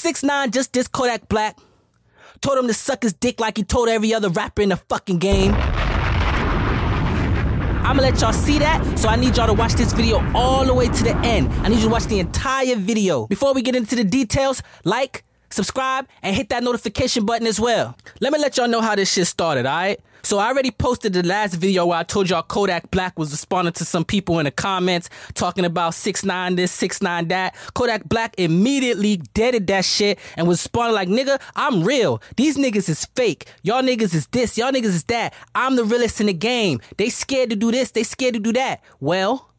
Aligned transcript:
Six 0.00 0.22
nine 0.22 0.50
just 0.50 0.72
dissed 0.72 0.92
Kodak 0.92 1.28
Black. 1.28 1.58
Told 2.40 2.56
him 2.56 2.66
to 2.68 2.72
suck 2.72 3.02
his 3.02 3.12
dick 3.12 3.38
like 3.38 3.58
he 3.58 3.64
told 3.64 3.90
every 3.90 4.14
other 4.14 4.30
rapper 4.30 4.62
in 4.62 4.70
the 4.70 4.78
fucking 4.78 5.18
game. 5.18 5.52
I'ma 7.84 8.00
let 8.00 8.18
y'all 8.18 8.32
see 8.32 8.58
that, 8.60 8.98
so 8.98 9.10
I 9.10 9.16
need 9.16 9.36
y'all 9.36 9.46
to 9.46 9.52
watch 9.52 9.74
this 9.74 9.92
video 9.92 10.24
all 10.34 10.64
the 10.64 10.72
way 10.72 10.88
to 10.88 11.04
the 11.04 11.14
end. 11.18 11.52
I 11.62 11.68
need 11.68 11.80
you 11.80 11.84
to 11.84 11.90
watch 11.90 12.04
the 12.04 12.18
entire 12.18 12.76
video. 12.76 13.26
Before 13.26 13.52
we 13.52 13.60
get 13.60 13.76
into 13.76 13.94
the 13.94 14.04
details, 14.04 14.62
like, 14.84 15.22
subscribe, 15.50 16.08
and 16.22 16.34
hit 16.34 16.48
that 16.48 16.62
notification 16.62 17.26
button 17.26 17.46
as 17.46 17.60
well. 17.60 17.94
Let 18.20 18.32
me 18.32 18.38
let 18.38 18.56
y'all 18.56 18.68
know 18.68 18.80
how 18.80 18.94
this 18.94 19.12
shit 19.12 19.26
started, 19.26 19.66
alright? 19.66 20.00
So 20.22 20.38
I 20.38 20.48
already 20.48 20.70
posted 20.70 21.12
the 21.12 21.22
last 21.22 21.54
video 21.54 21.86
where 21.86 21.98
I 21.98 22.02
told 22.02 22.30
y'all 22.30 22.42
Kodak 22.42 22.90
Black 22.90 23.18
was 23.18 23.30
responding 23.30 23.72
to 23.74 23.84
some 23.84 24.04
people 24.04 24.38
in 24.38 24.44
the 24.44 24.50
comments 24.50 25.08
talking 25.34 25.64
about 25.64 25.94
six 25.94 26.24
nine 26.24 26.56
this, 26.56 26.72
six 26.72 27.02
nine 27.02 27.28
that. 27.28 27.54
Kodak 27.74 28.08
Black 28.08 28.34
immediately 28.38 29.18
deaded 29.34 29.66
that 29.68 29.84
shit 29.84 30.18
and 30.36 30.46
was 30.46 30.58
responding 30.60 30.94
like, 30.94 31.08
nigga, 31.08 31.40
I'm 31.56 31.82
real. 31.84 32.22
These 32.36 32.56
niggas 32.56 32.88
is 32.88 33.04
fake. 33.16 33.46
Y'all 33.62 33.82
niggas 33.82 34.14
is 34.14 34.26
this. 34.28 34.56
Y'all 34.58 34.72
niggas 34.72 34.84
is 34.86 35.04
that. 35.04 35.34
I'm 35.54 35.76
the 35.76 35.84
realest 35.84 36.20
in 36.20 36.26
the 36.26 36.32
game. 36.32 36.80
They 36.96 37.08
scared 37.08 37.50
to 37.50 37.56
do 37.56 37.70
this. 37.70 37.90
They 37.90 38.02
scared 38.02 38.34
to 38.34 38.40
do 38.40 38.52
that. 38.52 38.82
Well, 39.00 39.49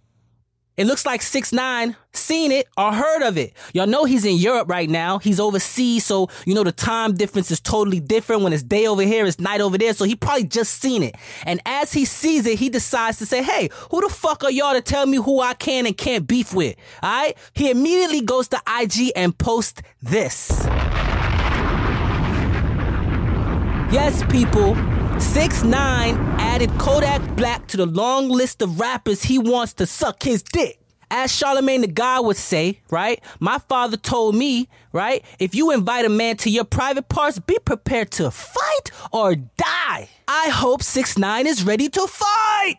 it 0.82 0.88
looks 0.88 1.06
like 1.06 1.22
six 1.22 1.54
nine 1.54 1.96
seen 2.12 2.52
it 2.52 2.68
or 2.76 2.92
heard 2.92 3.22
of 3.22 3.38
it. 3.38 3.54
Y'all 3.72 3.86
know 3.86 4.04
he's 4.04 4.26
in 4.26 4.36
Europe 4.36 4.68
right 4.68 4.90
now. 4.90 5.20
He's 5.20 5.40
overseas, 5.40 6.04
so 6.04 6.28
you 6.44 6.56
know 6.56 6.64
the 6.64 6.72
time 6.72 7.14
difference 7.14 7.52
is 7.52 7.60
totally 7.60 8.00
different. 8.00 8.42
When 8.42 8.52
it's 8.52 8.64
day 8.64 8.88
over 8.88 9.04
here, 9.04 9.28
it's 9.28 9.40
night 9.40 9.62
over 9.62 9.78
there. 9.78 9.94
So 9.94 10.06
he 10.06 10.16
probably 10.16 10.46
just 10.46 10.82
seen 10.82 11.04
it. 11.04 11.16
And 11.46 11.62
as 11.68 11.94
he 11.94 12.04
sees 12.04 12.48
it, 12.48 12.58
he 12.58 12.70
decides 12.70 13.20
to 13.20 13.28
say, 13.28 13.44
"Hey, 13.44 13.70
who 13.92 14.02
the 14.02 14.10
fuck 14.10 14.44
are 14.44 14.50
y'all 14.50 14.74
to 14.74 14.82
tell 14.82 15.06
me 15.06 15.18
who 15.18 15.40
I 15.40 15.54
can 15.54 15.86
and 15.86 15.96
can't 15.96 16.26
beef 16.26 16.52
with?" 16.52 16.76
All 17.04 17.12
right. 17.12 17.38
He 17.54 17.70
immediately 17.70 18.22
goes 18.22 18.48
to 18.48 18.62
IG 18.68 19.12
and 19.16 19.38
posts 19.38 19.84
this. 20.02 20.50
Yes, 23.92 24.24
people. 24.32 24.76
6 25.22 25.64
9 25.64 26.16
added 26.40 26.70
Kodak 26.80 27.22
Black 27.36 27.68
to 27.68 27.78
the 27.78 27.86
long 27.86 28.28
list 28.28 28.62
of 28.62 28.80
rappers 28.80 29.24
he 29.24 29.38
wants 29.38 29.74
to 29.74 29.86
suck 29.86 30.24
his 30.24 30.42
dick. 30.42 30.80
As 31.12 31.32
Charlamagne 31.32 31.82
the 31.82 31.88
God 31.88 32.26
would 32.26 32.38
say, 32.38 32.82
right? 32.90 33.24
My 33.40 33.60
father 33.70 33.98
told 33.98 34.36
me, 34.36 34.68
right? 34.92 35.24
If 35.40 35.54
you 35.54 35.72
invite 35.72 36.06
a 36.06 36.10
man 36.10 36.38
to 36.38 36.50
your 36.50 36.64
private 36.64 37.08
parts, 37.08 37.38
be 37.40 37.58
prepared 37.64 38.12
to 38.12 38.32
fight 38.32 38.92
or 39.12 39.36
die. 39.36 40.10
I 40.28 40.50
hope 40.50 40.82
6 40.82 41.18
9 41.18 41.48
is 41.48 41.64
ready 41.64 41.88
to 41.90 42.08
fight. 42.08 42.78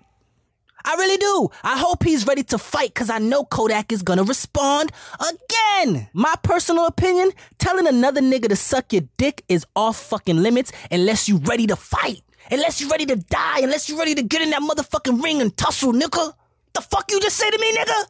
I 0.85 0.95
really 0.95 1.19
do. 1.19 1.49
I 1.63 1.79
hope 1.79 2.03
he's 2.03 2.27
ready 2.27 2.43
to 2.45 2.59
fight 2.59 2.93
because 2.93 3.09
I 3.09 3.19
know 3.19 3.45
Kodak 3.45 3.93
is 3.93 4.03
gonna 4.03 4.25
respond 4.25 4.91
again. 5.21 6.09
My 6.13 6.35
personal 6.43 6.87
opinion, 6.87 7.31
telling 7.59 7.87
another 7.87 8.21
nigga 8.21 8.49
to 8.49 8.57
suck 8.57 8.93
your 8.93 9.03
dick 9.17 9.45
is 9.49 9.65
off 9.77 9.97
fucking 9.97 10.43
limits 10.43 10.73
unless 10.91 11.29
you 11.29 11.39
ready 11.39 11.67
to 11.69 11.77
fight. 11.77 12.23
Unless 12.51 12.81
you're 12.81 12.91
ready 12.91 13.07
to 13.07 13.17
die, 13.17 13.61
unless 13.61 13.89
you're 13.89 13.99
ready 13.99 14.15
to 14.15 14.23
get 14.23 14.43
in 14.43 14.51
that 14.51 14.63
motherfucking 14.63 15.23
ring 15.23 15.41
and 15.41 15.57
tussle, 15.57 15.93
nigga. 15.93 16.35
The 16.75 16.81
fuck 16.81 17.11
you 17.11 17.21
just 17.21 17.37
say 17.37 17.51
to 17.51 17.59
me, 17.59 17.77
nigga? 17.77 18.05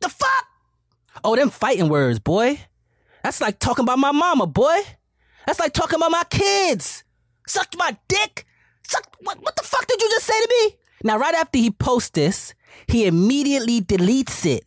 The 0.00 0.08
fuck? 0.08 0.46
Oh, 1.22 1.36
them 1.36 1.50
fighting 1.50 1.88
words, 1.88 2.18
boy. 2.18 2.60
That's 3.22 3.40
like 3.40 3.58
talking 3.58 3.84
about 3.84 3.98
my 3.98 4.12
mama, 4.12 4.46
boy. 4.46 4.78
That's 5.46 5.58
like 5.58 5.72
talking 5.72 5.96
about 5.96 6.10
my 6.10 6.24
kids. 6.30 7.04
Suck 7.46 7.68
my 7.76 7.96
dick. 8.08 8.46
Suck. 8.86 9.16
What, 9.20 9.42
what 9.42 9.56
the 9.56 9.62
fuck 9.62 9.86
did 9.86 10.00
you 10.00 10.08
just 10.10 10.26
say 10.26 10.38
to 10.38 10.48
me? 10.48 10.76
Now, 11.02 11.18
right 11.18 11.34
after 11.34 11.58
he 11.58 11.70
posts 11.70 12.10
this, 12.10 12.54
he 12.86 13.06
immediately 13.06 13.80
deletes 13.80 14.46
it. 14.46 14.64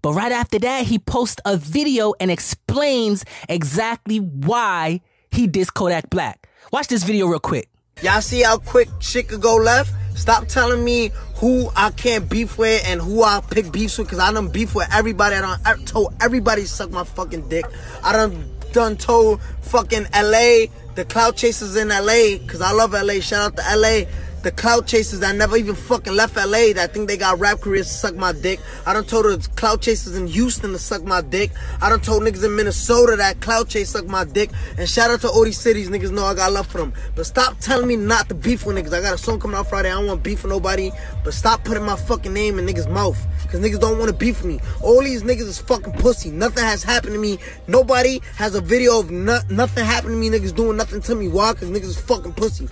But 0.00 0.14
right 0.14 0.32
after 0.32 0.58
that, 0.60 0.86
he 0.86 0.98
posts 0.98 1.40
a 1.44 1.56
video 1.56 2.14
and 2.20 2.30
explains 2.30 3.24
exactly 3.48 4.18
why 4.18 5.00
he 5.30 5.46
dissed 5.46 5.74
Kodak 5.74 6.10
Black. 6.10 6.48
Watch 6.72 6.88
this 6.88 7.04
video 7.04 7.26
real 7.26 7.40
quick. 7.40 7.68
Y'all 8.02 8.20
see 8.20 8.42
how 8.42 8.58
quick 8.58 8.88
shit 8.98 9.28
could 9.28 9.40
go 9.40 9.54
left? 9.56 9.92
Stop 10.18 10.48
telling 10.48 10.84
me 10.84 11.12
who 11.36 11.70
I 11.76 11.90
can't 11.90 12.28
beef 12.28 12.58
with 12.58 12.82
and 12.86 13.00
who 13.00 13.22
I 13.22 13.40
pick 13.48 13.70
beefs 13.70 13.96
with, 13.96 14.08
cause 14.08 14.18
I 14.18 14.32
done 14.32 14.48
beef 14.48 14.74
with 14.74 14.88
everybody. 14.92 15.36
I 15.36 15.40
done 15.40 15.60
I 15.64 15.74
told 15.84 16.14
everybody 16.20 16.64
suck 16.64 16.90
my 16.90 17.04
fucking 17.04 17.48
dick. 17.48 17.64
I 18.02 18.12
done 18.12 18.44
done 18.72 18.96
told 18.96 19.40
fucking 19.60 20.06
LA, 20.14 20.66
the 20.96 21.06
cloud 21.08 21.36
chasers 21.36 21.76
in 21.76 21.88
LA, 21.88 22.44
cause 22.48 22.60
I 22.60 22.72
love 22.72 22.92
LA. 22.92 23.20
Shout 23.20 23.52
out 23.52 23.56
to 23.56 23.76
LA 23.76 24.04
the 24.42 24.50
cloud 24.50 24.86
chasers 24.86 25.20
that 25.20 25.36
never 25.36 25.56
even 25.56 25.74
fucking 25.74 26.14
left 26.14 26.36
LA 26.36 26.72
that 26.74 26.92
think 26.92 27.08
they 27.08 27.16
got 27.16 27.38
rap 27.38 27.60
careers 27.60 27.86
to 27.86 27.92
suck 27.92 28.14
my 28.16 28.32
dick. 28.32 28.60
I 28.86 28.92
done 28.92 29.04
told 29.04 29.26
the 29.26 29.48
cloud 29.56 29.80
chasers 29.80 30.16
in 30.16 30.26
Houston 30.26 30.72
to 30.72 30.78
suck 30.78 31.04
my 31.04 31.20
dick. 31.20 31.52
I 31.80 31.88
done 31.88 32.00
told 32.00 32.22
niggas 32.22 32.44
in 32.44 32.56
Minnesota 32.56 33.16
that 33.16 33.40
cloud 33.40 33.68
chase 33.68 33.90
suck 33.90 34.06
my 34.06 34.24
dick. 34.24 34.50
And 34.78 34.88
shout 34.88 35.10
out 35.10 35.20
to 35.20 35.28
all 35.28 35.44
these 35.44 35.58
cities, 35.58 35.90
niggas 35.90 36.10
know 36.10 36.24
I 36.24 36.34
got 36.34 36.52
love 36.52 36.66
for 36.66 36.78
them. 36.78 36.92
But 37.14 37.26
stop 37.26 37.58
telling 37.60 37.86
me 37.86 37.96
not 37.96 38.28
to 38.28 38.34
beef 38.34 38.66
with 38.66 38.76
niggas. 38.76 38.92
I 38.92 39.00
got 39.00 39.14
a 39.14 39.18
song 39.18 39.38
coming 39.38 39.56
out 39.56 39.68
Friday. 39.68 39.90
I 39.90 39.94
don't 39.94 40.06
want 40.06 40.22
beef 40.22 40.42
with 40.42 40.50
nobody. 40.50 40.90
But 41.24 41.34
stop 41.34 41.64
putting 41.64 41.84
my 41.84 41.96
fucking 41.96 42.32
name 42.32 42.58
in 42.58 42.66
niggas' 42.66 42.90
mouth. 42.90 43.18
Cause 43.48 43.60
niggas 43.60 43.80
don't 43.80 43.98
want 43.98 44.10
to 44.10 44.16
beef 44.16 44.42
with 44.42 44.52
me. 44.52 44.60
All 44.82 45.02
these 45.02 45.22
niggas 45.22 45.42
is 45.42 45.58
fucking 45.58 45.92
pussy. 45.94 46.30
Nothing 46.30 46.64
has 46.64 46.82
happened 46.82 47.12
to 47.12 47.18
me. 47.18 47.38
Nobody 47.68 48.20
has 48.36 48.54
a 48.54 48.60
video 48.60 48.98
of 48.98 49.10
no- 49.10 49.40
nothing 49.50 49.84
happened 49.84 50.12
to 50.12 50.16
me. 50.16 50.30
Niggas 50.30 50.54
doing 50.54 50.76
nothing 50.76 51.00
to 51.02 51.14
me. 51.14 51.28
Why? 51.28 51.52
Cause 51.52 51.70
niggas 51.70 51.84
is 51.84 52.00
fucking 52.00 52.32
pussy. 52.32 52.68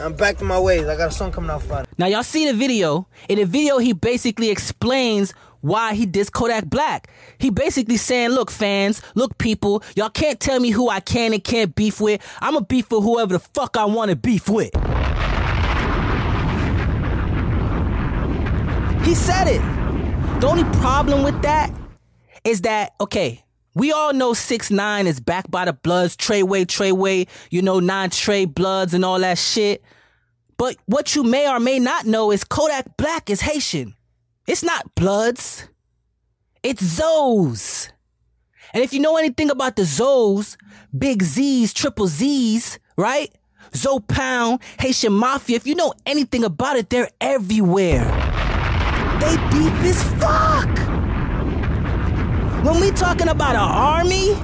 I'm 0.00 0.14
back 0.14 0.36
to 0.38 0.44
my 0.44 0.58
ways. 0.60 0.86
I 0.86 0.96
got 0.96 1.08
a 1.08 1.12
song 1.12 1.32
coming 1.32 1.50
out 1.50 1.62
Friday. 1.62 1.88
Now 1.98 2.06
y'all 2.06 2.22
see 2.22 2.46
the 2.46 2.54
video. 2.56 3.08
In 3.28 3.38
the 3.38 3.44
video, 3.44 3.78
he 3.78 3.92
basically 3.92 4.48
explains 4.50 5.32
why 5.60 5.94
he 5.94 6.06
dissed 6.06 6.32
Kodak 6.32 6.66
Black. 6.66 7.10
He 7.38 7.50
basically 7.50 7.96
saying, 7.96 8.30
look, 8.30 8.48
fans, 8.50 9.02
look, 9.16 9.36
people, 9.38 9.82
y'all 9.96 10.08
can't 10.08 10.38
tell 10.38 10.60
me 10.60 10.70
who 10.70 10.88
I 10.88 11.00
can 11.00 11.32
and 11.32 11.42
can't 11.42 11.74
beef 11.74 12.00
with. 12.00 12.24
I'm 12.40 12.54
a 12.56 12.60
beef 12.60 12.90
with 12.92 13.02
whoever 13.02 13.32
the 13.32 13.40
fuck 13.40 13.76
I 13.76 13.86
want 13.86 14.10
to 14.10 14.16
beef 14.16 14.48
with. 14.48 14.72
He 19.04 19.14
said 19.16 19.48
it. 19.48 19.60
The 20.40 20.46
only 20.46 20.64
problem 20.78 21.24
with 21.24 21.42
that 21.42 21.72
is 22.44 22.60
that, 22.60 22.94
okay, 23.00 23.42
we 23.78 23.92
all 23.92 24.12
know 24.12 24.34
six 24.34 24.70
nine 24.70 25.06
is 25.06 25.20
backed 25.20 25.50
by 25.50 25.64
the 25.64 25.72
Bloods, 25.72 26.16
Treyway, 26.16 26.66
Treyway, 26.66 27.28
you 27.50 27.62
know, 27.62 27.78
nine 27.78 28.10
Trey 28.10 28.44
Bloods 28.44 28.92
and 28.92 29.04
all 29.04 29.20
that 29.20 29.38
shit. 29.38 29.82
But 30.56 30.76
what 30.86 31.14
you 31.14 31.22
may 31.22 31.48
or 31.48 31.60
may 31.60 31.78
not 31.78 32.04
know 32.04 32.32
is 32.32 32.42
Kodak 32.42 32.96
Black 32.96 33.30
is 33.30 33.40
Haitian. 33.40 33.94
It's 34.48 34.64
not 34.64 34.94
Bloods. 34.96 35.68
It's 36.64 36.82
Zoes. 36.98 37.90
And 38.74 38.82
if 38.82 38.92
you 38.92 38.98
know 38.98 39.16
anything 39.16 39.48
about 39.48 39.76
the 39.76 39.82
Zoes, 39.82 40.56
Big 40.96 41.22
Z's, 41.22 41.72
Triple 41.72 42.08
Z's, 42.08 42.80
right? 42.96 43.32
Zoe 43.76 44.00
Pound, 44.00 44.60
Haitian 44.80 45.12
Mafia, 45.12 45.54
if 45.54 45.66
you 45.66 45.76
know 45.76 45.94
anything 46.04 46.42
about 46.42 46.76
it, 46.76 46.90
they're 46.90 47.10
everywhere. 47.20 48.04
They 49.20 49.36
deep 49.50 49.72
as 49.84 50.02
fuck. 50.20 50.87
When 52.64 52.80
we 52.80 52.90
talking 52.90 53.28
about 53.28 53.54
an 53.54 53.60
army, 53.60 54.34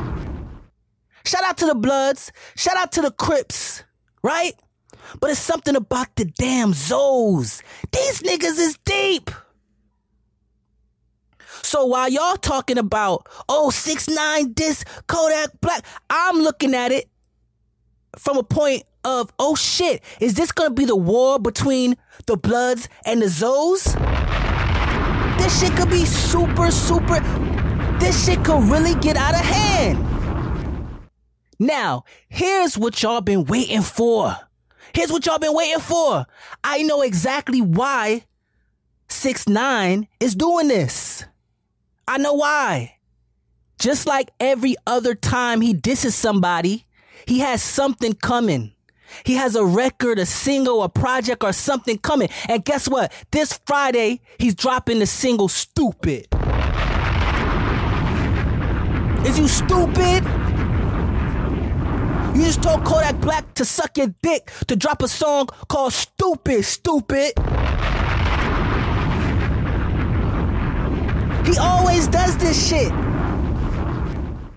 shout 1.25 1.43
out 1.43 1.59
to 1.59 1.67
the 1.67 1.75
Bloods, 1.75 2.31
shout 2.55 2.77
out 2.77 2.93
to 2.93 3.03
the 3.03 3.11
Crips, 3.11 3.83
right? 4.23 4.53
But 5.21 5.31
it's 5.31 5.41
something 5.41 5.75
about 5.75 6.15
the 6.15 6.25
damn 6.25 6.73
Zoes. 6.73 7.61
These 7.91 8.23
niggas 8.23 8.59
is 8.61 8.79
deep. 8.85 9.33
So 11.63 11.87
while 11.87 12.09
y'all 12.09 12.37
talking 12.37 12.79
about, 12.79 13.29
oh, 13.49 13.71
6 13.71 14.09
9 14.09 14.55
this 14.55 14.85
Kodak 15.09 15.61
Black, 15.61 15.85
I'm 16.09 16.37
looking 16.39 16.73
at 16.73 16.93
it 16.93 17.09
from 18.17 18.37
a 18.39 18.45
point 18.45 18.85
of, 19.05 19.33
oh 19.41 19.57
shit, 19.57 20.05
is 20.21 20.35
this 20.35 20.53
gonna 20.53 20.71
be 20.71 20.85
the 20.85 20.95
war 20.95 21.41
between 21.41 21.97
the 22.27 22.37
Bloods 22.37 22.89
and 23.05 23.21
the 23.21 23.27
Zoes? 23.27 23.93
This 25.37 25.61
shit 25.61 25.77
could 25.77 25.91
be 25.91 26.05
super, 26.05 26.71
super 26.71 27.21
this 28.05 28.27
shit 28.27 28.45
could 28.45 28.63
really 28.65 28.95
get 28.97 29.17
out 29.17 29.33
of 29.33 29.41
hand. 29.41 29.99
Now, 31.59 32.05
here's 32.29 32.77
what 32.77 33.03
y'all 33.03 33.23
been 33.23 33.45
waiting 33.45 33.81
for. 33.81 34.37
Here's 34.93 35.11
what 35.11 35.25
y'all 35.25 35.39
been 35.39 35.55
waiting 35.55 35.81
for. 35.81 36.27
I 36.63 36.83
know 36.83 37.01
exactly 37.01 37.63
why 37.63 38.27
6 39.09 39.49
9 39.49 40.07
is 40.21 40.35
doing 40.35 40.69
this. 40.69 41.25
I 42.07 42.19
know 42.19 42.35
why. 42.35 42.99
Just 43.79 44.07
like 44.07 44.31
every 44.39 44.77
other 44.87 45.15
time 45.15 45.63
he 45.63 45.73
disses 45.73 46.15
somebody, 46.15 46.85
he 47.27 47.39
has 47.39 47.63
something 47.63 48.13
coming. 48.13 48.73
He 49.25 49.35
has 49.35 49.57
a 49.57 49.65
record, 49.65 50.19
a 50.19 50.27
single, 50.27 50.83
a 50.83 50.91
project, 50.91 51.43
or 51.43 51.55
something 51.55 51.97
coming. 51.97 52.29
And 52.49 52.65
guess 52.65 52.87
what? 52.87 53.13
This 53.31 53.59
Friday, 53.67 54.21
he's 54.39 54.55
dropping 54.55 54.99
the 54.99 55.07
single 55.07 55.49
Stupid. 55.49 56.34
Is 59.25 59.39
you 59.39 59.49
stupid? 59.49 60.23
You 62.37 62.45
just 62.45 62.63
told 62.63 62.85
Kodak 62.85 63.19
Black 63.21 63.55
to 63.55 63.65
suck 63.65 63.97
your 63.97 64.09
dick 64.23 64.51
to 64.67 64.77
drop 64.77 65.01
a 65.03 65.09
song 65.09 65.47
called 65.69 65.95
Stupid, 65.95 66.65
Stupid. 66.65 67.33
He 71.47 71.59
always 71.59 72.07
does 72.09 72.37
this 72.37 72.69
shit. 72.69 72.93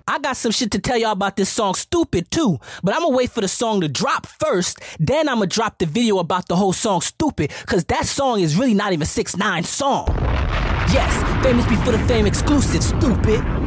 I 0.09 0.19
got 0.19 0.35
some 0.37 0.51
shit 0.51 0.71
to 0.71 0.79
tell 0.79 0.97
y'all 0.97 1.11
about 1.11 1.35
this 1.37 1.49
song 1.49 1.75
Stupid 1.75 2.29
too, 2.31 2.57
but 2.83 2.93
I'm 2.93 3.03
gonna 3.03 3.15
wait 3.15 3.29
for 3.29 3.41
the 3.41 3.47
song 3.47 3.81
to 3.81 3.87
drop 3.87 4.25
first, 4.25 4.79
then 4.99 5.29
I'm 5.29 5.35
gonna 5.35 5.47
drop 5.47 5.77
the 5.77 5.85
video 5.85 6.17
about 6.17 6.47
the 6.47 6.55
whole 6.55 6.73
song 6.73 7.01
Stupid, 7.01 7.51
cause 7.67 7.85
that 7.85 8.05
song 8.05 8.41
is 8.41 8.57
really 8.57 8.73
not 8.73 8.91
even 8.91 9.05
6 9.05 9.37
9 9.37 9.63
song. 9.63 10.07
Yes, 10.91 11.43
famous 11.43 11.65
before 11.67 11.91
the 11.91 11.99
fame 11.99 12.25
exclusive, 12.25 12.83
stupid. 12.83 13.66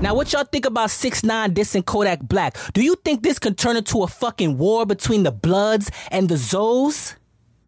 Now, 0.00 0.14
what 0.14 0.32
y'all 0.32 0.44
think 0.44 0.64
about 0.64 0.90
6 0.90 1.24
9 1.24 1.54
dissing 1.54 1.84
Kodak 1.84 2.20
Black? 2.22 2.56
Do 2.72 2.82
you 2.82 2.94
think 3.04 3.24
this 3.24 3.40
can 3.40 3.56
turn 3.56 3.76
into 3.76 4.04
a 4.04 4.06
fucking 4.06 4.56
war 4.56 4.86
between 4.86 5.24
the 5.24 5.32
Bloods 5.32 5.90
and 6.12 6.28
the 6.28 6.36
Zoes? 6.36 7.16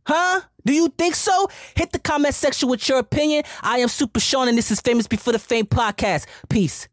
Huh? 0.07 0.43
Do 0.65 0.73
you 0.73 0.89
think 0.97 1.17
so? 1.17 1.49
Hit 1.75 1.91
the 1.91 1.99
comment 1.99 2.35
section 2.35 2.69
with 2.69 2.89
your 2.89 2.99
opinion. 2.99 3.43
I 3.63 3.79
am 3.79 3.89
Super 3.89 4.21
Sean, 4.21 4.47
and 4.47 4.57
this 4.57 4.71
is 4.71 4.81
Famous 4.81 5.09
Before 5.09 5.33
the 5.33 5.41
Fame 5.41 5.67
podcast. 5.67 6.27
Peace. 6.49 6.87